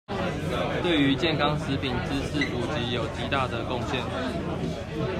[0.81, 3.99] 對於健康食品知識普及有極大的貢獻